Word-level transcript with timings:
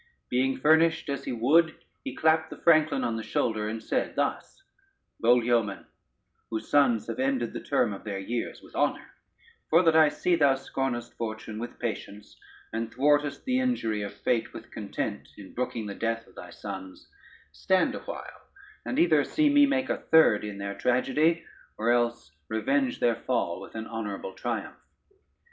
Being 0.31 0.57
furnished 0.57 1.09
as 1.09 1.25
he 1.25 1.31
would, 1.31 1.75
he 2.03 2.15
clapped 2.15 2.49
the 2.49 2.57
franklin 2.57 3.03
on 3.03 3.17
the 3.17 3.21
shoulder 3.21 3.67
and 3.69 3.83
said 3.83 4.15
thus: 4.15 4.63
"Bold 5.19 5.45
yeoman, 5.45 5.85
whose 6.49 6.69
sons 6.71 7.05
have 7.05 7.19
ended 7.19 7.53
the 7.53 7.59
term 7.61 7.93
of 7.93 8.03
their 8.03 8.17
years 8.17 8.63
with 8.63 8.75
honor, 8.75 9.11
for 9.69 9.83
that 9.83 9.95
I 9.95 10.09
see 10.09 10.35
thou 10.35 10.55
scornest 10.55 11.13
fortune 11.17 11.59
with 11.59 11.77
patience, 11.77 12.35
and 12.73 12.91
thwartest 12.91 13.45
the 13.45 13.59
injury 13.59 14.01
of 14.01 14.11
fate 14.11 14.53
with 14.53 14.71
content 14.71 15.29
in 15.37 15.53
brooking 15.53 15.85
the 15.85 15.93
death 15.93 16.25
of 16.25 16.33
thy 16.33 16.49
sons, 16.49 17.07
stand 17.51 17.93
awhile, 17.93 18.47
and 18.83 18.97
either 18.97 19.23
see 19.23 19.49
me 19.51 19.67
make 19.67 19.91
a 19.91 19.97
third 19.97 20.43
in 20.43 20.57
their 20.57 20.73
tragedy, 20.73 21.45
or 21.77 21.91
else 21.91 22.31
revenge 22.49 23.01
their 23.01 23.17
fall 23.17 23.61
with 23.61 23.75
an 23.75 23.85
honorable 23.85 24.33
triumph." 24.33 24.79